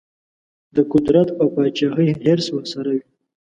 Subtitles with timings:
[0.75, 3.03] د قدرت او پاچهي حرص ورسره وي.